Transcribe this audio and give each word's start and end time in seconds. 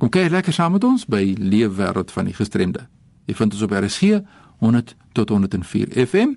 Kom 0.00 0.08
kyk 0.08 0.30
lekker 0.32 0.54
saam 0.56 0.72
met 0.72 0.84
ons 0.88 1.02
by 1.04 1.34
Leefwêreld 1.36 2.08
van 2.14 2.24
die 2.24 2.32
Gestremde. 2.32 2.86
Jy 3.28 3.34
vind 3.36 3.52
ons 3.52 3.64
op 3.66 3.72
RSG 3.76 4.24
100 4.64 4.96
tot 5.12 5.28
104 5.28 5.92
FM, 6.06 6.30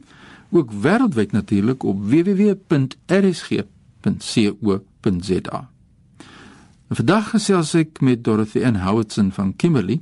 ook 0.51 0.70
wêreldwyd 0.83 1.32
natuurlik 1.32 1.83
op 1.87 1.95
www.rsg.co.za. 2.11 2.59
Vandag 6.93 7.29
gesels 7.31 7.73
ek 7.79 8.02
met 8.04 8.23
Dorothy 8.23 8.65
Ann 8.68 8.84
Howardson 8.84 9.31
van 9.31 9.55
Kimberley 9.55 10.02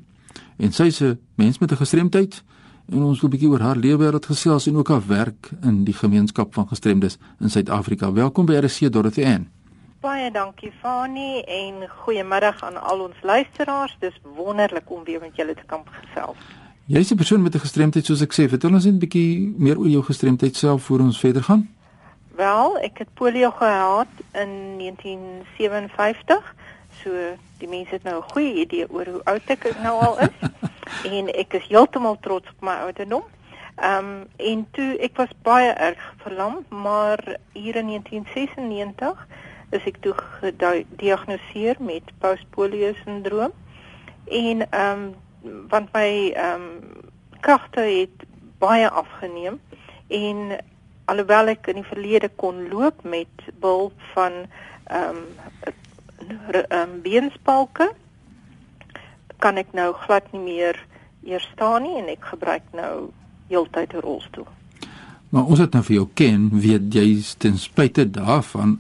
en 0.58 0.74
sy 0.74 0.90
'n 0.90 1.20
mens 1.38 1.60
met 1.60 1.72
'n 1.72 1.78
gestremdheid 1.78 2.44
en 2.90 3.04
ons 3.04 3.22
wil 3.22 3.30
'n 3.30 3.32
bietjie 3.32 3.50
oor 3.50 3.62
haar 3.62 3.78
leefwêreld 3.78 4.26
gesels 4.26 4.68
en 4.68 4.76
ook 4.76 4.88
haar 4.88 5.08
werk 5.08 5.52
in 5.62 5.84
die 5.84 5.94
gemeenskap 5.94 6.54
van 6.54 6.68
gestremdes 6.68 7.18
in 7.40 7.50
Suid-Afrika. 7.50 8.12
Welkom 8.12 8.46
by 8.46 8.54
RSC 8.54 8.90
Dorothy 8.92 9.24
Ann. 9.24 9.61
Baie 10.02 10.32
dankie 10.34 10.72
Fani 10.82 11.44
en 11.46 11.84
goeiemiddag 12.02 12.64
aan 12.66 12.78
al 12.82 13.04
ons 13.04 13.18
luisteraars. 13.22 13.92
Dis 14.02 14.16
wonderlik 14.36 14.90
om 14.90 15.04
weer 15.06 15.20
met 15.22 15.36
julle 15.38 15.54
te 15.54 15.66
kan 15.70 15.84
gesels. 15.86 16.38
Jy's 16.86 17.12
'n 17.12 17.16
persoon 17.16 17.42
met 17.42 17.56
'n 17.56 17.60
gestremdheid 17.60 18.06
soos 18.06 18.22
ek 18.22 18.34
sê. 18.34 18.50
Vertel 18.50 18.74
ons 18.74 18.86
net 18.86 18.94
'n 18.94 18.98
bietjie 18.98 19.54
meer 19.58 19.78
oor 19.78 19.88
jou 19.88 20.04
gestremdheid 20.04 20.56
self 20.56 20.84
voor 20.84 21.00
ons 21.00 21.20
verder 21.20 21.44
gaan. 21.44 21.70
Wel, 22.36 22.80
ek 22.80 22.98
het 22.98 23.14
polio 23.14 23.52
gehad 23.52 24.08
in 24.32 24.78
1957. 24.78 26.56
So 27.04 27.10
die 27.58 27.68
mense 27.68 27.92
het 27.92 28.04
nou 28.04 28.18
'n 28.18 28.32
goeie 28.32 28.54
idee 28.54 28.90
oor 28.90 29.06
hoe 29.06 29.24
oud 29.24 29.50
ek 29.50 29.76
nou 29.84 30.02
al 30.02 30.20
is. 30.20 30.38
en 31.18 31.28
ek 31.28 31.54
is 31.54 31.68
heeltemal 31.68 32.18
trots 32.22 32.50
op 32.50 32.62
my 32.62 32.74
ouderdom. 32.74 33.24
Ehm 33.76 34.06
um, 34.06 34.28
en 34.36 34.68
toe 34.72 34.98
ek 34.98 35.16
was 35.16 35.30
baie 35.42 35.72
erg 35.72 36.14
verlam, 36.18 36.66
maar 36.70 37.38
hier 37.54 37.76
in 37.76 37.88
1996 37.88 39.28
is 39.72 39.86
ek 39.88 40.02
toe 40.04 40.14
gediagnoseer 40.40 41.80
met 41.80 42.12
postpolio 42.24 42.94
sindroom 43.04 43.54
en 44.28 44.66
ehm 44.70 45.04
um, 45.04 45.14
want 45.72 45.94
my 45.94 46.32
ehm 46.32 46.62
um, 46.62 47.08
kragte 47.42 47.82
het 47.82 48.26
baie 48.62 48.90
afgeneem 48.90 49.58
en 50.08 50.58
alhoewel 51.06 51.50
ek 51.56 51.72
in 51.72 51.82
die 51.82 51.88
verlede 51.88 52.30
kon 52.44 52.68
loop 52.70 53.04
met 53.04 53.48
behulp 53.64 53.98
van 54.14 54.44
ehm 54.86 55.24
um, 55.24 56.62
um, 56.70 57.02
beenspalke 57.02 57.90
kan 59.42 59.58
ek 59.58 59.74
nou 59.74 59.90
glad 60.06 60.28
nie 60.36 60.44
meer 60.44 60.78
eers 61.26 61.48
staan 61.54 61.88
nie 61.88 61.98
en 61.98 62.10
ek 62.14 62.34
gebruik 62.34 62.66
nou 62.78 63.10
heeltyd 63.50 63.94
'n 63.94 64.06
rolstoel. 64.06 64.48
Maar 65.30 65.46
ons 65.46 65.60
het 65.60 65.74
nou 65.74 65.84
vir 65.84 65.96
jou 65.96 66.08
ken, 66.14 66.50
weet 66.52 66.94
jy 66.94 67.24
ten 67.38 67.58
spyte 67.58 68.10
daarvan 68.10 68.80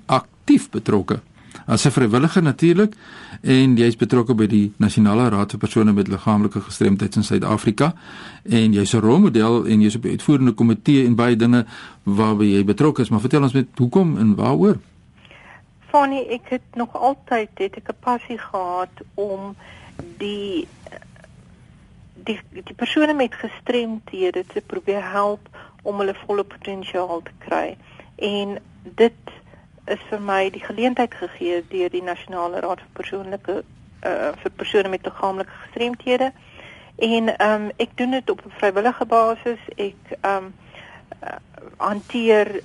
aktief 0.51 0.69
betrokke. 0.69 1.21
As 1.65 1.85
'n 1.85 1.91
vrywilliger 1.91 2.43
natuurlik 2.43 2.93
en 3.41 3.75
jy's 3.77 3.95
betrokke 3.95 4.33
by 4.35 4.47
die 4.47 4.73
Nasionale 4.77 5.29
Raad 5.29 5.51
vir 5.51 5.59
persone 5.59 5.93
met 5.93 6.07
liggaamlike 6.07 6.61
gestremdhede 6.61 7.15
in 7.15 7.23
Suid-Afrika 7.23 7.93
en 8.43 8.73
jy's 8.73 8.93
'n 8.93 8.99
rolmodel 8.99 9.65
en 9.65 9.81
jy's 9.81 9.95
op 9.95 10.01
die 10.01 10.11
uitvoerende 10.11 10.51
komitee 10.51 11.05
en 11.05 11.15
baie 11.15 11.35
dinge 11.35 11.65
waarby 12.03 12.45
jy 12.45 12.63
betrokke 12.65 13.01
is, 13.01 13.09
maar 13.09 13.19
vertel 13.19 13.43
ons 13.43 13.53
met 13.53 13.67
hoekom 13.77 14.17
en 14.17 14.35
waaroor? 14.35 14.77
Fanny, 15.87 16.25
ek 16.29 16.49
het 16.49 16.75
nog 16.75 16.93
altyd 16.95 17.49
het 17.53 17.75
ek 17.77 17.89
'n 17.89 17.99
passie 17.99 18.37
gehad 18.37 18.95
om 19.15 19.55
die 20.17 20.67
die 22.15 22.39
die 22.51 22.75
persone 22.75 23.13
met 23.13 23.33
gestremthede 23.33 24.43
te 24.53 24.61
probeer 24.61 25.11
help 25.11 25.47
om 25.83 25.97
hulle 25.97 26.15
volle 26.25 26.43
potensiaal 26.43 27.21
te 27.21 27.31
kry. 27.39 27.77
En 28.15 28.59
dit 28.95 29.40
is 29.91 30.01
vir 30.09 30.21
my 30.23 30.49
die 30.49 30.63
geleentheid 30.63 31.13
gegee 31.19 31.61
deur 31.69 31.89
die 31.93 32.03
Nasionale 32.05 32.61
Raad 32.63 32.81
vir 32.85 32.97
Persoonlike 32.99 33.61
uh 34.11 34.31
vir 34.41 34.51
persone 34.57 34.89
met 34.89 35.05
liggaamlike 35.05 35.57
gestremthede. 35.63 36.31
En 36.97 37.29
ehm 37.37 37.65
um, 37.65 37.71
ek 37.77 37.97
doen 37.97 38.11
dit 38.17 38.29
op 38.29 38.41
'n 38.45 38.57
vrywillige 38.57 39.05
basis. 39.05 39.59
Ek 39.75 40.17
ehm 40.21 40.35
um, 40.35 40.53
uh, 41.23 41.39
hanteer 41.77 42.61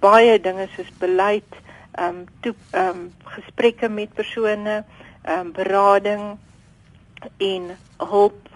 baie 0.00 0.40
dinge 0.40 0.68
soos 0.76 0.92
beleid, 0.98 1.52
ehm 1.92 2.08
um, 2.08 2.24
toe 2.40 2.54
ehm 2.70 2.88
um, 2.88 3.12
gesprekke 3.24 3.88
met 3.88 4.14
persone, 4.14 4.84
ehm 5.22 5.40
um, 5.40 5.52
berading 5.52 6.38
en 7.38 7.76
hulp 7.98 8.48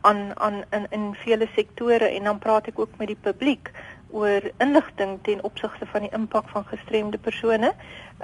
aan 0.00 0.38
aan 0.38 0.64
in 0.70 0.86
in 0.90 1.14
vele 1.14 1.48
sektore 1.54 2.08
en 2.08 2.24
dan 2.24 2.38
praat 2.38 2.66
ek 2.66 2.78
ook 2.78 2.96
met 2.96 3.06
die 3.06 3.22
publiek 3.22 3.70
oor 4.10 4.40
inligting 4.58 5.18
ten 5.22 5.42
opsigte 5.42 5.86
van 5.86 6.00
die 6.00 6.12
impak 6.12 6.48
van 6.48 6.64
gestremde 6.64 7.18
persone 7.18 7.72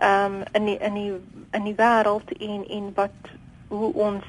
um 0.02 0.42
in 0.52 0.64
die 0.64 0.78
in 0.78 0.94
die 0.94 1.12
in 1.50 1.64
die 1.64 1.76
wêreld 1.76 2.32
en 2.38 2.64
en 2.68 2.90
wat 2.94 3.32
hoe 3.68 3.92
ons 3.92 4.24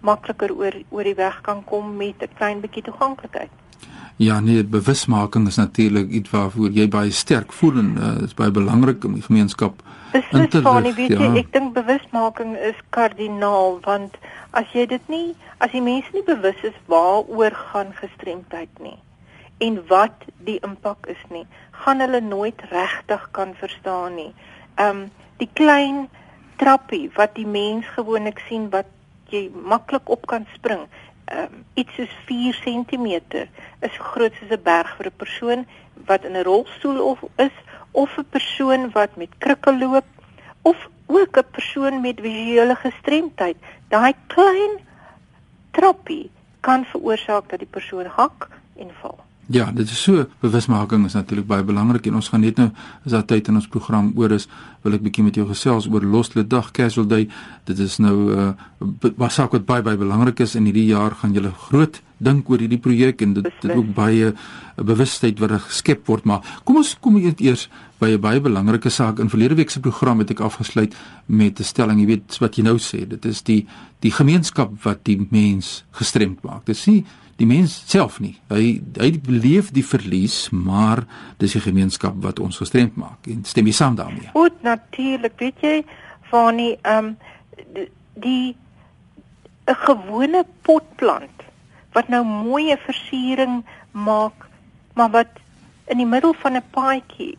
makliker 0.00 0.54
oor 0.54 0.74
oor 0.88 1.04
die 1.04 1.14
weg 1.14 1.40
kan 1.40 1.64
kom 1.64 1.96
met 1.96 2.22
'n 2.22 2.34
klein 2.36 2.60
bietjie 2.60 2.82
toeganklikheid. 2.82 3.50
Ja, 4.16 4.40
nee, 4.40 4.64
bewusmaking 4.64 5.46
is 5.46 5.56
natuurlik 5.56 6.10
iets 6.10 6.30
waarvoor 6.30 6.70
jy 6.70 6.88
baie 6.88 7.10
sterk 7.10 7.52
voel 7.52 7.78
en 7.78 7.96
uh, 7.98 8.22
is 8.22 8.34
baie 8.34 8.50
belangrik 8.50 9.04
om 9.04 9.12
die 9.12 9.22
gemeenskap 9.22 9.82
in 10.12 10.48
te 10.48 10.62
lig. 10.62 10.96
Ja. 11.08 11.34
Ek 11.34 11.52
dink 11.52 11.74
bewusmaking 11.74 12.56
is 12.56 12.78
kardinaal 12.90 13.78
want 13.80 14.16
as 14.50 14.72
jy 14.72 14.86
dit 14.86 15.08
nie 15.08 15.34
as 15.58 15.70
die 15.70 15.82
mense 15.82 16.08
nie 16.12 16.24
bewus 16.24 16.62
is 16.62 16.78
waaroor 16.86 17.52
gaan 17.72 17.92
gestremdheid 17.92 18.72
nie 18.80 18.96
en 19.58 19.86
wat 19.88 20.26
die 20.44 20.58
impak 20.60 21.06
is 21.06 21.22
nie, 21.30 21.46
gaan 21.70 22.00
hulle 22.00 22.20
nooit 22.20 22.62
regtig 22.70 23.28
kan 23.30 23.54
verstaan 23.54 24.14
nie. 24.14 24.32
Um 24.80 25.08
die 25.40 25.48
klein 25.52 26.08
trappie 26.56 27.10
wat 27.16 27.34
die 27.36 27.46
mens 27.46 27.86
gewoonlik 27.96 28.40
sien 28.48 28.70
wat 28.72 28.88
jy 29.32 29.50
maklik 29.52 30.08
op 30.08 30.26
kan 30.26 30.46
spring, 30.54 30.86
um 31.32 31.64
iets 31.74 31.96
soos 31.98 32.12
4 32.28 32.60
cm 32.64 33.08
is 33.80 33.96
groot 34.12 34.34
soos 34.38 34.52
'n 34.52 34.62
berg 34.62 34.96
vir 34.96 35.06
'n 35.06 35.16
persoon 35.16 35.66
wat 36.06 36.24
in 36.24 36.36
'n 36.36 36.44
rolstoel 36.44 37.00
of 37.00 37.24
is 37.36 37.56
of 37.92 38.18
'n 38.18 38.28
persoon 38.30 38.90
wat 38.90 39.16
met 39.16 39.38
krikke 39.38 39.78
loop 39.78 40.04
of 40.62 40.88
ook 41.06 41.36
'n 41.38 41.50
persoon 41.50 42.00
met 42.00 42.20
visuele 42.20 42.74
gestremdheid. 42.74 43.56
Daai 43.88 44.14
klein 44.26 44.74
trappie 45.70 46.30
kan 46.60 46.84
veroorsaak 46.84 47.48
dat 47.48 47.58
die 47.58 47.74
persoon 47.76 48.06
hak 48.06 48.48
en 48.76 48.90
val. 49.00 49.25
Ja, 49.46 49.68
dit 49.70 49.86
is 49.86 50.00
so 50.02 50.24
bewusmaking 50.42 51.04
is 51.06 51.14
natuurlik 51.14 51.46
baie 51.46 51.62
belangrik 51.62 52.08
en 52.10 52.16
ons 52.18 52.28
gaan 52.32 52.42
net 52.42 52.56
nou 52.58 52.66
as 53.04 53.12
daar 53.12 53.24
tyd 53.30 53.46
in 53.46 53.60
ons 53.60 53.68
program 53.70 54.08
oor 54.18 54.32
is, 54.34 54.48
wil 54.82 54.96
ek 54.96 55.04
bietjie 55.04 55.22
met 55.22 55.36
jou 55.38 55.44
gesels 55.46 55.86
oor 55.86 56.02
Loslede 56.02 56.48
Dag 56.50 56.72
Casual 56.74 57.06
Day. 57.06 57.28
Dit 57.70 57.78
is 57.78 58.00
nou 58.02 58.16
'n 58.34 58.56
uh, 58.82 59.10
was 59.16 59.34
saak 59.34 59.52
wat 59.52 59.66
baie 59.66 59.82
baie 59.82 59.96
belangrik 59.96 60.40
is 60.40 60.56
en 60.56 60.64
hierdie 60.64 60.90
jaar 60.90 61.14
gaan 61.14 61.32
julle 61.32 61.52
groot 61.68 62.02
dink 62.18 62.50
oor 62.50 62.58
hierdie 62.58 62.80
projek 62.80 63.22
en 63.22 63.34
dit 63.34 63.46
het 63.46 63.70
ook 63.70 63.94
baie 63.94 64.32
bewustheid 64.76 65.38
wat 65.38 65.50
er 65.50 65.60
geskep 65.60 66.06
word, 66.06 66.24
maar 66.24 66.40
kom 66.64 66.76
ons 66.76 66.96
kom 67.00 67.16
eers 67.16 67.68
by 68.00 68.08
'n 68.16 68.20
baie 68.20 68.40
belangrike 68.40 68.90
saak. 68.90 69.20
In 69.20 69.30
verlede 69.30 69.54
week 69.54 69.70
se 69.70 69.80
program 69.80 70.18
het 70.18 70.30
ek 70.30 70.40
afgesluit 70.40 70.94
met 71.26 71.60
'n 71.60 71.64
stelling, 71.64 72.00
jy 72.00 72.06
weet 72.06 72.38
wat 72.38 72.56
jy 72.56 72.62
nou 72.62 72.78
sê, 72.78 73.06
dit 73.06 73.24
is 73.24 73.42
die 73.42 73.66
die 74.00 74.10
gemeenskap 74.10 74.70
wat 74.82 75.04
die 75.04 75.26
mens 75.30 75.84
gestremd 75.92 76.42
maak. 76.42 76.64
Dit 76.66 76.86
nie 76.86 77.04
die 77.36 77.46
mens 77.46 77.82
self 77.86 78.18
nie. 78.20 78.34
Hy 78.48 78.80
hy 78.96 79.10
beleef 79.20 79.70
die 79.76 79.84
verlies, 79.84 80.48
maar 80.50 81.04
dis 81.40 81.56
die 81.56 81.64
gemeenskap 81.64 82.16
wat 82.24 82.40
ons 82.40 82.56
gestremd 82.56 82.96
maak. 82.96 83.28
En 83.30 83.44
stem 83.44 83.68
jy 83.68 83.76
saam 83.76 83.96
daarmee? 83.98 84.30
Goed, 84.32 84.62
natuurlik, 84.64 85.36
weet 85.38 85.64
jy, 85.64 85.76
Fani, 86.30 86.76
ehm 86.82 87.12
um, 87.12 87.16
die 88.16 88.56
'n 89.66 89.74
gewone 89.74 90.44
potplant 90.62 91.42
wat 91.92 92.08
nou 92.08 92.24
mooie 92.24 92.76
versiering 92.76 93.64
maak, 93.90 94.46
maar 94.94 95.10
wat 95.10 95.32
in 95.86 95.98
die 95.98 96.06
middel 96.06 96.34
van 96.42 96.56
'n 96.56 96.64
paadjie 96.70 97.36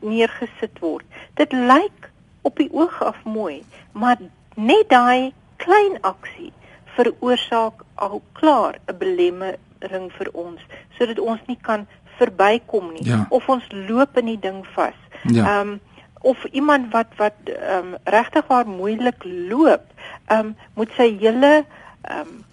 neergesit 0.00 0.78
word. 0.80 1.04
Dit 1.34 1.52
lyk 1.52 2.10
op 2.42 2.56
die 2.56 2.68
oog 2.72 3.02
af 3.02 3.16
mooi, 3.24 3.62
maar 3.92 4.18
net 4.54 4.88
daai 4.88 5.32
klein 5.56 6.00
aksie 6.00 6.52
veroorsaak 6.94 7.84
al 8.02 8.22
klaar 8.38 8.78
'n 8.86 8.98
belemmering 8.98 10.08
vir 10.18 10.28
ons 10.32 10.60
sodat 10.98 11.18
ons 11.18 11.40
nie 11.46 11.58
kan 11.62 11.86
verbykom 12.18 12.92
nie 12.92 13.06
ja. 13.08 13.26
of 13.30 13.48
ons 13.48 13.64
loop 13.88 14.18
in 14.18 14.26
die 14.26 14.40
ding 14.40 14.62
vas. 14.74 14.98
Ja. 15.22 15.30
Ehm 15.30 15.36
ja. 15.36 15.60
um, 15.60 15.80
of 16.22 16.44
iemand 16.44 16.92
wat 16.92 17.10
wat 17.16 17.34
ehm 17.44 17.86
um, 17.86 17.94
regtig 18.04 18.46
waar 18.46 18.66
moeilik 18.66 19.24
loop, 19.24 19.86
ehm 20.26 20.38
um, 20.38 20.56
moet 20.74 20.90
sy 20.96 21.08
hele 21.18 21.64
ehm 22.02 22.20
um, 22.20 22.44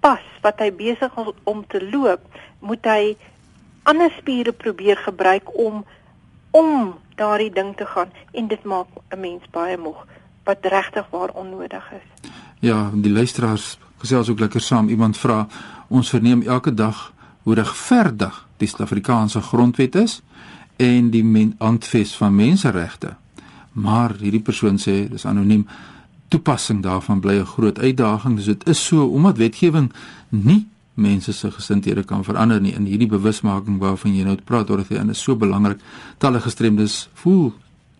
pas 0.00 0.22
wat 0.42 0.60
hy 0.62 0.70
besig 0.72 1.16
is 1.18 1.32
om 1.44 1.64
te 1.66 1.80
loop, 1.90 2.20
moet 2.60 2.84
hy 2.86 3.16
ander 3.82 4.12
spiere 4.18 4.52
probeer 4.52 4.96
gebruik 4.96 5.50
om 5.58 5.84
om 6.50 6.94
daardie 7.18 7.50
ding 7.50 7.74
te 7.76 7.86
gaan 7.86 8.12
en 8.32 8.46
dit 8.48 8.62
maak 8.64 8.86
'n 9.10 9.20
mens 9.20 9.42
baie 9.50 9.76
moeg 9.76 10.06
wat 10.44 10.58
regtig 10.62 11.06
waar 11.10 11.30
onnodig 11.34 11.92
is. 11.92 12.30
Ja, 12.60 12.90
die 12.94 13.12
luisteraars 13.12 13.78
gesels 13.98 14.28
ook 14.28 14.40
lekker 14.40 14.60
saam. 14.60 14.88
Iemand 14.88 15.18
vra, 15.18 15.46
ons 15.88 16.10
verneem 16.10 16.42
elke 16.42 16.74
dag 16.74 17.12
hoe 17.42 17.54
regverdig 17.54 18.46
die 18.56 18.68
Suid-Afrikaanse 18.68 19.40
grondwet 19.40 19.94
is 19.94 20.20
en 20.76 21.10
die 21.10 21.54
handves 21.58 22.16
van 22.16 22.34
menseregte. 22.34 23.16
Maar 23.72 24.14
hierdie 24.18 24.42
persoon 24.42 24.78
sê, 24.78 25.08
dis 25.10 25.26
anoniem, 25.26 25.66
toepassing 26.28 26.82
daarvan 26.82 27.20
bly 27.20 27.38
'n 27.40 27.46
groot 27.46 27.78
uitdaging. 27.78 28.36
Dus 28.36 28.44
dit 28.44 28.68
is 28.68 28.86
so 28.86 29.06
omdat 29.06 29.36
wetgewing 29.36 29.92
nie 30.28 30.66
mense 30.94 31.32
se 31.32 31.50
gesindhede 31.50 32.02
kan 32.04 32.24
verander 32.24 32.60
nie 32.60 32.74
in 32.74 32.84
hierdie 32.84 33.08
bewusmaking 33.08 33.78
waarvan 33.78 34.14
jy 34.14 34.24
nou 34.24 34.36
praat 34.44 34.66
Dorothy 34.66 34.94
en 34.94 35.10
is 35.10 35.22
so 35.22 35.36
belangrik. 35.36 35.80
Talle 36.18 36.40
gestremdes 36.40 37.08
voel 37.14 37.52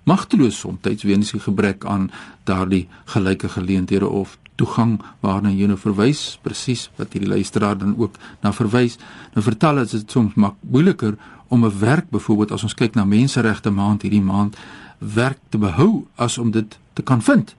magteloos 0.03 0.59
soms 0.59 1.03
weens 1.03 1.33
die 1.33 1.41
gebrek 1.41 1.85
aan 1.85 2.11
daardie 2.45 2.89
gelyke 3.05 3.49
geleenthede 3.49 4.09
of 4.09 4.39
toegang 4.59 4.99
waarna 5.23 5.53
jy 5.55 5.69
nou 5.71 5.79
verwys 5.79 6.39
presies 6.43 6.89
wat 6.99 7.15
hierdie 7.15 7.31
luisteraar 7.31 7.79
dan 7.79 7.95
ook 7.99 8.19
na 8.43 8.53
verwys. 8.53 8.99
Nou 9.35 9.45
vertel 9.47 9.85
dit 9.85 10.11
soms 10.11 10.35
moeiliker 10.61 11.17
om 11.49 11.65
'n 11.65 11.79
werk 11.79 12.11
byvoorbeeld 12.11 12.53
as 12.53 12.63
ons 12.63 12.75
kyk 12.75 12.95
na 12.95 13.05
menseregte 13.05 13.71
maand 13.71 14.03
hierdie 14.03 14.23
maand 14.23 14.57
werk 14.99 15.39
te 15.49 15.59
behou 15.59 16.07
as 16.17 16.39
om 16.39 16.51
dit 16.51 16.79
te 16.93 17.03
kan 17.03 17.23
vind. 17.23 17.55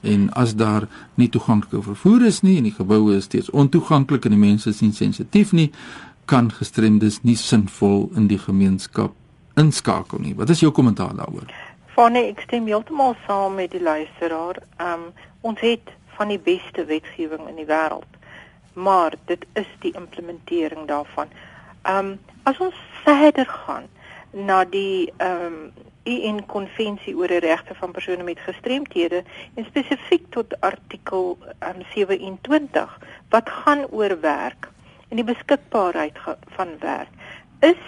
En 0.00 0.32
as 0.32 0.54
daar 0.54 0.88
nie 1.14 1.28
toeganklike 1.28 1.82
vervoer 1.82 2.22
is 2.26 2.40
nie 2.40 2.56
en 2.56 2.62
die 2.62 2.74
geboue 2.74 3.16
is 3.16 3.24
steeds 3.24 3.50
ontoeganklik 3.50 4.24
en 4.24 4.30
die 4.30 4.48
mense 4.48 4.68
is 4.68 4.80
nie 4.80 4.92
sensitief 4.92 5.52
nie, 5.52 5.70
kan 6.24 6.50
gestremdes 6.52 7.22
nie 7.22 7.36
sinvol 7.36 8.10
in 8.16 8.26
die 8.26 8.38
gemeenskap 8.38 9.12
inskakel 9.54 10.18
nie. 10.18 10.34
Wat 10.34 10.50
is 10.50 10.60
jou 10.60 10.72
kommentaar 10.72 11.14
daaroor? 11.16 11.50
Vanne 11.94 12.18
ek 12.18 12.40
stem 12.40 12.66
heeltemal 12.66 13.16
saam 13.26 13.54
met 13.54 13.70
die 13.70 13.82
luisteraar. 13.82 14.62
Um 14.80 15.12
ons 15.42 15.60
het 15.60 15.90
van 16.16 16.28
die 16.28 16.38
beste 16.38 16.84
wetgewing 16.84 17.48
in 17.48 17.56
die 17.60 17.68
wêreld. 17.68 18.18
Maar 18.72 19.14
dit 19.24 19.44
is 19.52 19.68
die 19.80 19.94
implementering 19.94 20.86
daarvan. 20.88 21.28
Um 21.88 22.18
as 22.42 22.58
ons 22.58 22.78
verder 23.04 23.46
gaan 23.46 23.88
na 24.32 24.64
die 24.64 25.12
ehm 25.16 25.46
um, 25.46 25.72
UN 26.04 26.40
konvensie 26.50 27.14
oor 27.14 27.30
die 27.30 27.38
regte 27.38 27.74
van 27.78 27.92
persone 27.94 28.24
met 28.26 28.40
gestremthede 28.42 29.20
en 29.54 29.64
spesifiek 29.64 30.24
tot 30.34 30.56
artikel 30.60 31.36
um, 31.62 31.82
27 31.94 32.98
wat 33.30 33.50
gaan 33.62 33.84
oor 33.90 34.16
werk 34.20 34.66
en 35.08 35.20
die 35.20 35.28
beskikbaarheid 35.28 36.18
van 36.56 36.74
werk 36.80 37.12
is 37.60 37.84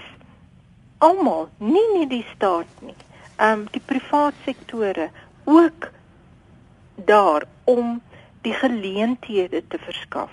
almal 0.99 1.49
nie 1.59 1.87
net 1.97 2.11
die 2.13 2.27
staat 2.35 2.71
nie 2.87 2.95
ehm 2.95 3.65
um, 3.65 3.67
die 3.75 3.83
privaat 3.83 4.39
sektore 4.45 5.11
ook 5.45 5.91
daar 6.95 7.49
om 7.65 8.01
die 8.45 8.55
geleenthede 8.55 9.63
te 9.69 9.79
verskaf 9.79 10.33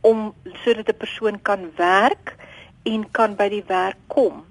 om 0.00 0.34
sodat 0.62 0.88
'n 0.88 1.02
persoon 1.04 1.42
kan 1.42 1.70
werk 1.76 2.36
en 2.82 3.10
kan 3.10 3.36
by 3.36 3.48
die 3.48 3.64
werk 3.66 4.00
kom 4.06 4.44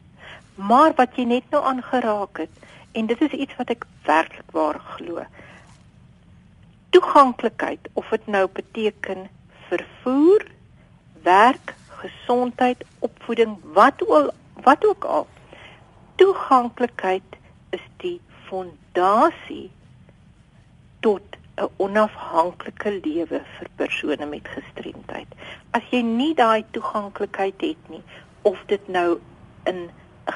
Maar 0.56 0.94
wat 0.96 1.16
jy 1.18 1.26
net 1.26 1.50
nou 1.50 1.64
aangeraak 1.66 2.38
het 2.38 2.66
en 2.94 3.08
dit 3.10 3.22
is 3.26 3.32
iets 3.32 3.56
wat 3.58 3.72
ek 3.74 3.88
werklik 4.06 4.52
waar 4.54 4.78
glo. 4.94 5.24
Toeganklikheid 6.94 7.90
of 7.98 8.10
dit 8.14 8.28
nou 8.30 8.46
beteken 8.54 9.26
vervoer, 9.70 10.46
werk, 11.26 11.74
gesondheid, 12.04 12.84
opvoeding, 13.00 13.58
wat 13.74 14.06
ook 14.08 14.34
wat 14.64 14.86
ook 14.86 15.04
al. 15.04 15.28
Toeganklikheid 16.16 17.40
is 17.74 17.82
die 17.98 18.22
fondasie 18.46 19.72
tot 21.02 21.42
'n 21.62 21.70
onafhanklike 21.78 22.92
lewe 23.06 23.40
vir 23.56 23.68
persone 23.76 24.26
met 24.26 24.48
gestremdheid. 24.48 25.28
As 25.72 25.84
jy 25.92 26.02
nie 26.02 26.34
daai 26.34 26.64
toeganklikheid 26.72 27.62
het 27.62 27.90
nie 27.90 28.04
of 28.42 28.64
dit 28.68 28.88
nou 28.88 29.20
in 29.72 29.84
'n 29.86 29.92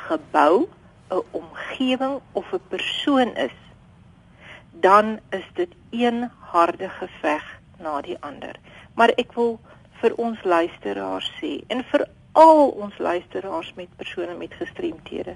gebou, 0.09 0.67
'n 1.09 1.23
omgewing 1.31 2.21
of 2.31 2.53
'n 2.53 2.61
persoon 2.67 3.35
is, 3.35 3.57
dan 4.71 5.19
is 5.29 5.47
dit 5.53 5.71
een 5.89 6.29
harde 6.39 6.89
geveg 6.89 7.59
na 7.79 8.01
die 8.01 8.17
ander. 8.19 8.55
Maar 8.93 9.09
ek 9.09 9.33
wil 9.33 9.59
vir 10.01 10.13
ons 10.15 10.43
luisteraars 10.43 11.31
sê 11.41 11.63
en 11.67 11.83
vir 11.83 12.07
al 12.31 12.67
ons 12.67 12.97
luisteraars 12.97 13.73
met 13.73 13.95
persone 13.95 14.35
met 14.37 14.53
gestremthede, 14.53 15.35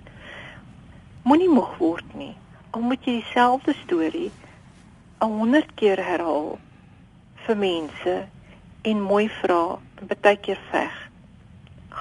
moenie 1.24 1.50
moeg 1.50 1.78
word 1.78 2.13
nie. 2.13 2.36
Al 2.69 2.81
moet 2.81 3.06
jy 3.06 3.12
dieselfde 3.12 3.74
storie 3.74 4.31
100 5.25 5.73
keer 5.75 6.03
herhaal 6.06 6.57
vir 7.45 7.57
mense 7.57 8.18
en 8.81 9.01
mooi 9.01 9.29
vra 9.41 9.63
en 10.00 10.12
baie 10.12 10.38
keer 10.47 10.59
veg 10.71 10.97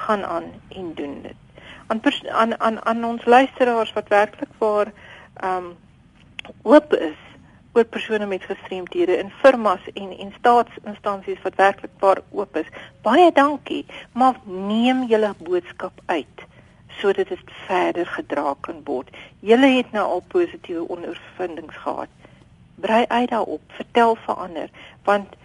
gaan 0.05 0.25
aan 0.25 0.51
en 0.69 0.95
doen 0.95 1.23
dit 1.23 1.37
aan 1.91 2.01
aan 2.29 2.61
aan 2.61 2.85
aan 2.85 3.05
ons 3.05 3.25
luisteraars 3.25 3.93
wat 3.93 4.09
werklik 4.09 4.53
waar 4.59 4.93
ehm 5.37 5.57
um, 5.57 5.77
oop 6.63 6.95
is 6.95 7.19
oor 7.73 7.85
persone 7.85 8.27
met 8.27 8.45
gestremthede 8.45 9.17
in 9.17 9.31
firmas 9.31 9.81
en 9.95 10.19
en 10.19 10.33
staatsinstansies 10.39 11.43
wat 11.43 11.55
werklik 11.55 11.91
waar 11.99 12.21
oop 12.31 12.57
is. 12.57 12.67
Baie 13.03 13.33
dankie, 13.33 13.87
maar 14.13 14.41
neem 14.45 15.05
julle 15.07 15.35
boodskap 15.39 16.01
uit 16.07 16.47
sodat 17.01 17.29
dit 17.29 17.53
verder 17.67 18.07
gedra 18.07 18.55
kan 18.61 18.81
word. 18.85 19.09
Julle 19.41 19.67
het 19.77 19.93
nou 19.93 20.05
al 20.05 20.25
positiewe 20.29 20.89
ondervindings 20.89 21.77
gehad. 21.77 22.09
Brei 22.81 23.05
uit 23.09 23.31
daarop, 23.31 23.63
vertel 23.77 24.17
vir 24.27 24.35
ander 24.47 24.71
want 25.05 25.37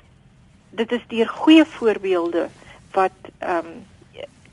dit 0.75 0.91
is 0.91 1.03
deur 1.07 1.27
goeie 1.27 1.65
voorbeelde 1.65 2.49
wat 2.91 3.31
ehm 3.39 3.65
um, 3.65 3.83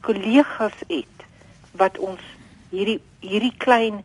kollegas 0.02 0.78
het 0.88 1.26
wat 1.78 1.98
ons 1.98 2.20
hierdie 2.70 2.98
hierdie 3.20 3.54
klein 3.56 4.02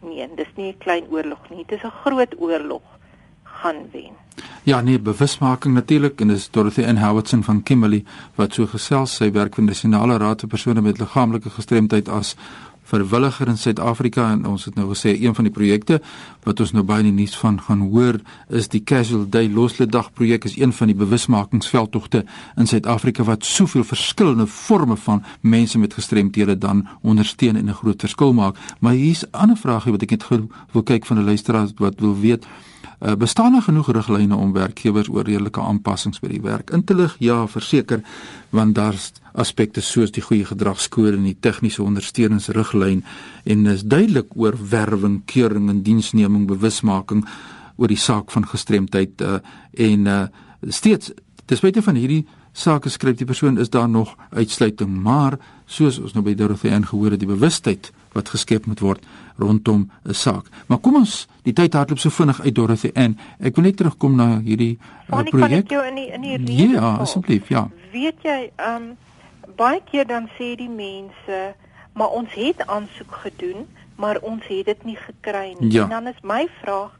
nee, 0.00 0.28
dis 0.36 0.52
nie 0.56 0.72
'n 0.72 0.78
klein 0.78 1.04
oorlog 1.10 1.50
nie, 1.50 1.64
dit 1.66 1.78
is 1.78 1.84
'n 1.84 1.98
groot 2.02 2.34
oorlog 2.38 2.82
gaan 3.42 3.90
wen. 3.92 4.14
Ja, 4.62 4.80
nee, 4.80 4.98
bewusmaking 4.98 5.74
natuurlik 5.74 6.20
en 6.20 6.28
dis 6.28 6.50
Dorothy 6.50 6.82
N. 6.82 6.96
Howardson 6.96 7.42
van 7.42 7.62
Kimberley 7.62 8.04
wat 8.34 8.54
so 8.54 8.66
gesels 8.66 9.16
sy 9.16 9.30
werk 9.32 9.54
vir 9.54 9.64
die 9.64 9.72
Nasionale 9.72 10.18
Raad 10.18 10.40
vir 10.40 10.48
persone 10.48 10.80
met 10.80 10.98
liggaamlike 10.98 11.50
gestremdheid 11.50 12.08
as 12.08 12.36
verwilliger 12.86 13.48
in 13.50 13.58
Suid-Afrika 13.58 14.28
en 14.30 14.44
ons 14.46 14.64
het 14.68 14.76
nou 14.78 14.86
gesê 14.92 15.14
een 15.18 15.34
van 15.34 15.48
die 15.48 15.52
projekte 15.52 16.00
wat 16.46 16.60
ons 16.62 16.72
nou 16.76 16.84
baie 16.86 17.02
in 17.02 17.10
die 17.10 17.24
nuus 17.24 17.34
van 17.40 17.58
gaan 17.66 17.82
hoor 17.90 18.20
is 18.48 18.68
die 18.72 18.82
Casual 18.86 19.26
Day 19.30 19.48
Losledag 19.50 20.12
projek 20.14 20.46
is 20.46 20.56
een 20.58 20.72
van 20.72 20.92
die 20.92 20.98
bewusmakingsveldtogte 20.98 22.24
in 22.56 22.70
Suid-Afrika 22.70 23.26
wat 23.26 23.44
soveel 23.44 23.84
verskillende 23.84 24.46
forme 24.46 24.96
van 24.96 25.24
mense 25.40 25.78
met 25.78 25.94
gestremthede 25.98 26.58
dan 26.58 26.86
ondersteun 27.02 27.56
en 27.56 27.68
'n 27.68 27.80
groot 27.82 28.00
verskil 28.00 28.32
maak. 28.32 28.56
Maar 28.80 28.92
hier's 28.92 29.24
'n 29.24 29.30
ander 29.30 29.56
vraagie 29.56 29.92
wat 29.92 30.02
ek 30.02 30.10
net 30.10 30.24
wil 30.72 30.82
kyk 30.82 31.06
van 31.06 31.18
'n 31.18 31.24
luisteraar 31.24 31.68
wat 31.76 32.00
wil 32.00 32.18
weet 32.20 32.46
Uh, 33.00 33.12
bestaan 33.12 33.52
daar 33.52 33.62
genoeg 33.62 33.90
riglyne 33.92 34.36
om 34.36 34.52
werkgewers 34.52 35.08
oor 35.08 35.24
redelike 35.24 35.60
aanpassings 35.60 36.20
by 36.20 36.30
die 36.32 36.40
werk 36.40 36.70
in 36.72 36.84
te 36.84 36.94
lig? 36.96 37.16
Ja, 37.20 37.42
verseker, 37.46 38.00
want 38.50 38.74
daar's 38.74 39.12
aspekte 39.36 39.82
soos 39.84 40.14
die 40.16 40.24
goeie 40.24 40.46
gedragskode 40.48 41.18
en 41.18 41.26
die 41.28 41.36
tegniese 41.40 41.82
ondersteuningsriglyn 41.84 43.04
en 43.44 43.66
is 43.66 43.84
duidelik 43.84 44.32
oor 44.32 44.56
werwing, 44.70 45.20
keuring 45.28 45.68
en 45.68 45.82
diensneming, 45.84 46.46
bewusmaking 46.48 47.26
oor 47.76 47.92
die 47.92 48.00
saak 48.00 48.32
van 48.32 48.48
gestremdheid 48.48 49.20
uh, 49.20 49.38
en 49.76 50.08
uh, 50.08 50.22
steeds 50.72 51.12
ten 51.44 51.60
spyte 51.60 51.84
van 51.84 52.00
hierdie 52.00 52.24
sake 52.56 52.88
skryf 52.88 53.18
die 53.20 53.28
persoon 53.28 53.58
is 53.60 53.70
daar 53.70 53.88
nog 53.88 54.14
uitsluiting, 54.32 54.90
maar 55.02 55.36
soos 55.66 55.98
ons 56.00 56.14
nou 56.16 56.24
by 56.24 56.34
Dorothy 56.34 56.70
aangehoor 56.72 57.10
het, 57.14 57.20
die 57.20 57.28
bewustheid 57.28 57.90
wat 58.16 58.30
geskep 58.32 58.66
moet 58.66 58.80
word 58.80 59.02
rondom 59.36 59.90
'n 60.04 60.14
saak. 60.14 60.46
Maar 60.66 60.78
kom 60.78 60.96
ons, 60.96 61.26
die 61.42 61.52
tyd 61.52 61.74
hardloop 61.74 61.98
so 61.98 62.10
vinnig 62.10 62.40
uit 62.40 62.54
Dorothy 62.54 62.90
en 62.94 63.18
ek 63.40 63.56
wil 63.56 63.64
net 63.64 63.76
terugkom 63.76 64.16
na 64.16 64.40
hierdie 64.40 64.78
uh, 65.12 65.22
projek. 65.22 65.70
Ja, 65.70 66.96
asseblief, 66.96 67.48
ja. 67.48 67.68
Weet 67.92 68.22
jy, 68.22 68.50
ehm 68.56 68.82
um, 68.82 68.96
baie 69.56 69.80
keer 69.90 70.06
dan 70.06 70.28
sê 70.38 70.54
die 70.56 70.68
mense, 70.70 71.54
maar 71.92 72.08
ons 72.08 72.32
het 72.34 72.66
aansoek 72.66 73.12
gedoen, 73.24 73.66
maar 73.96 74.18
ons 74.20 74.42
het 74.48 74.64
dit 74.66 74.84
nie 74.84 74.96
gekry 74.96 75.56
nie. 75.58 75.72
Ja. 75.72 75.82
En 75.82 75.88
dan 75.88 76.06
is 76.06 76.20
my 76.22 76.48
vraag, 76.62 76.92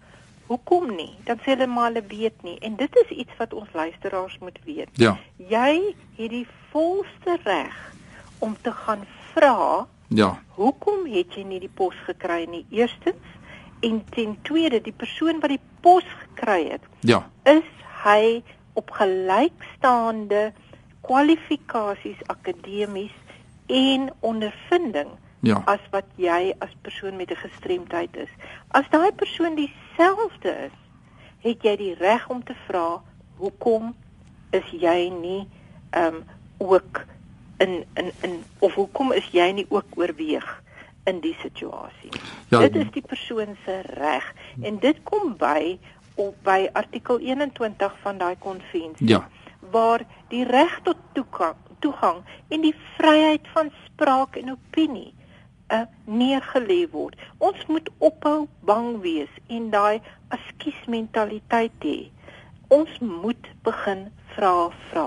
hoekom 0.46 0.94
nie? 0.96 1.12
Dan 1.24 1.40
sê 1.42 1.54
hulle 1.54 1.66
maar 1.66 1.90
hulle 1.90 2.04
weet 2.08 2.42
nie. 2.42 2.58
En 2.58 2.76
dit 2.76 2.96
is 3.04 3.12
iets 3.24 3.36
wat 3.38 3.54
ons 3.54 3.72
luisteraars 3.72 4.38
moet 4.38 4.58
weet. 4.64 4.90
Ja. 4.92 5.16
Jy 5.36 5.94
het 6.16 6.30
die 6.30 6.46
volste 6.70 7.38
reg 7.42 7.76
om 8.38 8.56
te 8.60 8.72
gaan 8.72 9.06
vra. 9.32 9.86
Ja. 10.08 10.36
Hoekom 10.58 11.06
het 11.10 11.34
jy 11.34 11.44
nie 11.44 11.60
die 11.60 11.72
pos 11.72 11.96
gekry 12.06 12.44
nie? 12.50 12.64
Eerstens 12.70 13.34
en 13.80 14.04
ten 14.10 14.36
tweede, 14.42 14.80
die 14.80 14.94
persoon 14.96 15.40
wat 15.42 15.52
die 15.52 15.62
pos 15.80 16.06
gekry 16.22 16.70
het, 16.70 16.84
ja. 17.00 17.26
is 17.44 17.66
hy 18.04 18.42
op 18.78 18.90
gelykstaande 18.90 20.52
kwalifikasies 21.06 22.22
akademies 22.32 23.14
en 23.66 24.08
ondervinding 24.20 25.12
ja. 25.40 25.62
as 25.66 25.81
wat 25.90 26.05
jy 26.16 26.55
as 26.59 26.73
persoon 26.83 27.16
met 27.16 27.31
'n 27.31 27.37
gestremdheid 27.37 28.16
is. 28.16 28.33
As 28.69 28.88
daai 28.90 29.12
persoon 29.12 29.55
dieselfde 29.55 30.50
is, 30.69 30.76
het 31.38 31.62
jy 31.62 31.76
die 31.76 31.95
reg 31.95 32.28
om 32.28 32.45
te 32.45 32.55
vra 32.66 33.02
hoekom 33.37 33.95
is 34.50 34.66
jy 34.71 35.09
nie 35.09 35.49
ehm 35.90 36.14
um, 36.14 36.25
ook 36.59 37.05
in 37.57 37.85
in 37.95 38.12
in 38.23 38.45
of 38.59 38.75
hoekom 38.75 39.12
is 39.12 39.28
jy 39.33 39.50
nie 39.50 39.66
ook 39.69 39.87
oorweeg 39.95 40.62
in 41.05 41.21
die 41.21 41.37
situasie. 41.43 42.11
Ja, 42.49 42.59
dit 42.59 42.75
is 42.75 42.90
die 42.90 43.02
persoon 43.02 43.57
se 43.64 43.81
reg 43.81 44.35
en 44.62 44.78
dit 44.78 45.02
kom 45.02 45.37
by 45.37 45.78
op 46.14 46.35
by 46.43 46.69
artikel 46.73 47.19
21 47.19 47.99
van 48.02 48.19
daai 48.19 48.37
konvensie. 48.38 49.09
Ja. 49.09 49.28
Waar 49.71 50.05
die 50.28 50.45
reg 50.45 50.81
tot 50.83 50.97
toegang, 51.12 51.57
toegang 51.78 52.25
en 52.49 52.61
die 52.61 52.75
vryheid 52.97 53.49
van 53.52 53.71
spraak 53.85 54.37
en 54.37 54.50
opinie 54.50 55.12
uh, 55.73 55.85
neergelê 56.04 56.87
word. 56.92 57.16
Ons 57.38 57.66
moet 57.68 57.88
ophou 57.99 58.46
bang 58.66 58.96
wees 59.02 59.32
en 59.52 59.70
daai 59.70 60.00
askies 60.35 60.78
mentaliteit 60.90 61.75
hê. 61.85 61.99
Ons 62.68 62.90
moet 63.00 63.50
begin 63.66 64.08
vra 64.35 64.68
vra. 64.90 65.06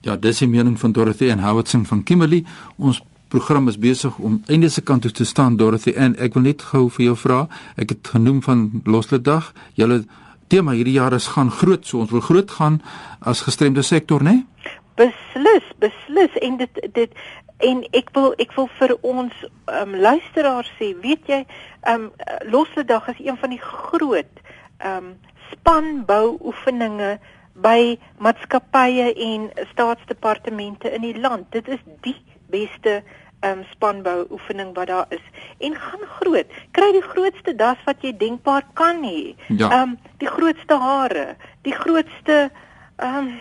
Ja, 0.00 0.16
dis 0.16 0.40
die 0.40 0.48
mening 0.48 0.78
van 0.80 0.92
Dorothy 0.96 1.28
en 1.28 1.42
Howardson 1.44 1.84
van 1.86 2.02
Kimberley. 2.02 2.44
Ons 2.78 3.02
program 3.28 3.68
is 3.68 3.78
besig 3.78 4.16
om 4.18 4.40
einde 4.48 4.70
se 4.72 4.80
kant 4.80 5.04
toe 5.04 5.12
te 5.12 5.24
staan 5.28 5.58
Dorothy 5.60 5.92
en 5.92 6.16
ek 6.18 6.34
wil 6.34 6.48
net 6.48 6.64
gou 6.72 6.88
vir 6.96 7.10
jou 7.10 7.18
vra. 7.26 7.44
Ek 7.76 7.92
het 7.94 8.14
genoem 8.14 8.40
van 8.42 8.64
Losledag. 8.88 9.52
Julle 9.78 10.02
tema 10.50 10.74
hierdie 10.74 10.96
jaar 10.96 11.14
is 11.14 11.28
gaan 11.36 11.52
groot, 11.52 11.84
so 11.86 12.00
ons 12.02 12.10
wil 12.10 12.24
groot 12.24 12.50
gaan 12.50 12.80
as 13.20 13.44
gestremde 13.46 13.84
sektor, 13.86 14.24
né? 14.24 14.40
Nee? 14.40 14.79
Beslis, 14.98 15.66
beslis 15.78 16.36
en 16.40 16.56
dit 16.56 16.80
dit 16.94 17.14
en 17.60 17.82
ek 17.96 18.10
wil 18.16 18.32
ek 18.40 18.54
wil 18.56 18.68
vir 18.78 18.94
ons 19.04 19.42
um, 19.68 19.94
luisteraars 19.94 20.70
sê, 20.78 20.94
weet 21.02 21.28
jy, 21.28 21.42
um 21.88 22.08
Losledag 22.48 23.08
is 23.12 23.20
een 23.20 23.36
van 23.40 23.52
die 23.54 23.62
groot 23.62 24.40
um 24.84 25.14
spanbou 25.50 26.38
oefeninge 26.46 27.18
by 27.60 27.98
maatskappye 28.22 29.10
en 29.12 29.48
staatsdepartemente 29.72 30.92
in 30.94 31.02
die 31.04 31.16
land. 31.18 31.50
Dit 31.52 31.68
is 31.68 31.82
die 32.06 32.16
beste 32.52 33.00
um 33.44 33.64
spanbou 33.72 34.26
oefening 34.30 34.72
wat 34.76 34.88
daar 34.92 35.12
is. 35.16 35.24
En 35.58 35.76
gaan 35.76 36.06
groot. 36.20 36.48
Kry 36.76 36.90
die 36.96 37.04
grootste 37.04 37.54
das 37.56 37.80
wat 37.86 38.02
jy 38.04 38.12
denkbaar 38.16 38.66
kan 38.78 39.04
hê. 39.04 39.34
Ja. 39.48 39.70
Um 39.82 39.96
die 40.22 40.28
grootste 40.28 40.76
hare, 40.80 41.34
die 41.66 41.76
grootste 41.76 42.50
um 43.02 43.32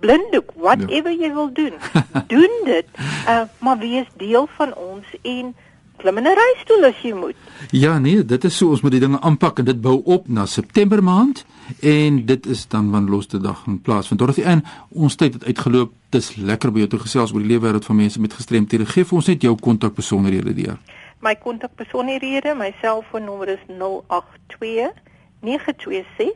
blinddoek, 0.00 0.52
whatever 0.54 1.10
ja. 1.10 1.26
jy 1.26 1.32
wil 1.34 1.52
doen. 1.52 1.72
doen 2.32 2.60
dit. 2.64 2.86
Uh 3.28 3.42
maar 3.58 3.78
wees 3.78 4.06
deel 4.16 4.48
van 4.56 4.74
ons 4.74 5.06
en 5.22 5.54
klim 5.96 6.16
in 6.18 6.24
'n 6.24 6.34
reistool 6.34 6.84
as 6.84 7.02
jy 7.02 7.12
moet. 7.14 7.36
Ja 7.70 7.98
nee, 7.98 8.24
dit 8.24 8.44
is 8.44 8.56
so 8.56 8.68
ons 8.68 8.80
moet 8.80 8.90
die 8.90 9.00
dinge 9.00 9.20
aanpak 9.20 9.58
en 9.58 9.64
dit 9.64 9.80
bou 9.80 10.02
op 10.04 10.28
na 10.28 10.46
September 10.46 11.02
maand 11.02 11.44
en 11.80 12.26
dit 12.26 12.46
is 12.46 12.68
dan 12.68 12.90
van 12.90 13.08
loste 13.08 13.40
dag 13.40 13.64
in 13.66 13.80
plaas 13.80 14.08
van 14.08 14.16
Dorothy 14.16 14.42
en 14.42 14.64
ons 14.88 15.14
tyd 15.14 15.32
het 15.32 15.44
uitgeloop. 15.44 15.92
Dis 16.10 16.36
lekker 16.36 16.72
by 16.72 16.78
jou 16.78 16.88
te 16.88 16.98
gesels 16.98 17.32
oor 17.32 17.40
die 17.40 17.48
lewe 17.48 17.66
wêreld 17.66 17.84
van 17.84 17.96
mense 17.96 18.20
met 18.20 18.32
gestremthede. 18.32 18.86
Geef 18.86 19.12
ons 19.12 19.26
net 19.26 19.42
jou 19.42 19.56
kontakbesonderhede 19.60 20.54
deur. 20.54 20.78
My 21.20 21.34
kontakbesonderhede, 21.34 22.54
my 22.54 22.74
selfoonnommer 22.80 23.48
is 23.48 23.64
082 23.68 24.92
926 25.40 26.32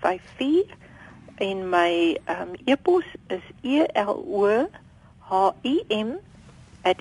5754 0.00 0.76
en 1.38 1.68
my 1.70 2.18
um, 2.28 2.54
e-pos 2.64 3.04
is 3.26 3.44
e 3.62 3.86
l 3.94 4.14
o 4.26 4.66
h 5.28 5.54
i 5.62 5.84
m 5.88 6.18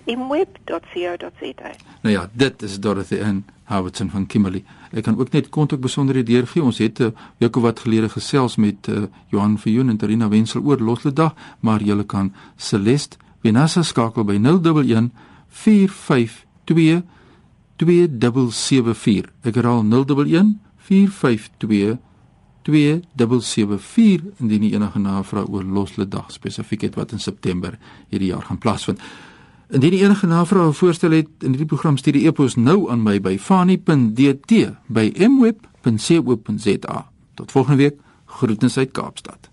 @imweb.co.za. 0.05 1.71
Nou 2.01 2.15
ja, 2.15 2.29
dit 2.33 2.61
is 2.61 2.79
Dorothy 2.79 3.15
in 3.15 3.45
Howardson 3.63 4.09
van 4.09 4.25
Kimberley. 4.25 4.63
Ek 4.91 5.03
kan 5.03 5.19
ook 5.19 5.31
net 5.31 5.49
kontak 5.49 5.79
besonderhede 5.79 6.31
deurgee. 6.31 6.63
Ons 6.63 6.77
het 6.77 6.99
'n 6.99 7.03
uh, 7.03 7.09
week 7.37 7.55
of 7.55 7.61
wat 7.61 7.79
gelede 7.79 8.09
gesels 8.09 8.55
met 8.55 8.87
uh, 8.87 9.03
Johan 9.27 9.59
Viljoen 9.59 9.89
en 9.89 9.97
Tarina 9.97 10.27
Wenzel 10.29 10.61
oor 10.61 10.79
Losledag, 10.79 11.33
maar 11.59 11.81
jy 11.81 12.05
kan 12.05 12.33
Celeste 12.55 13.17
Venassa 13.41 13.81
skakel 13.83 14.23
by 14.23 14.39
011 14.41 15.09
452 15.47 17.03
2774. 17.75 19.31
Ek 19.41 19.55
herhaal 19.55 19.83
011 19.83 20.55
452 20.77 21.97
2774 22.67 24.41
indien 24.43 24.65
jy 24.67 24.75
enige 24.75 24.99
navrae 24.99 25.47
oor 25.47 25.63
Losledag 25.63 26.31
spesifiek 26.35 26.83
het 26.87 26.97
wat 26.99 27.13
in 27.15 27.23
September 27.23 27.77
hierdie 28.11 28.33
jaar 28.33 28.43
gaan 28.49 28.59
plaasvind. 28.59 29.01
Indien 29.71 29.95
jy 29.95 30.03
enige 30.03 30.27
navrae 30.27 30.67
of 30.67 30.77
voorstel 30.81 31.15
het 31.15 31.29
in 31.39 31.55
hierdie 31.55 31.69
program 31.71 31.97
stuur 31.97 32.19
die 32.19 32.25
e-pos 32.27 32.55
nou 32.59 32.89
aan 32.91 33.03
my 33.03 33.19
by 33.23 33.37
fani.dt 33.39 34.51
by 34.87 35.11
mweb.co.za. 35.27 37.05
Tot 37.35 37.51
volgende 37.51 37.83
week. 37.83 38.01
Groetens 38.25 38.77
uit 38.77 38.91
Kaapstad. 38.91 39.49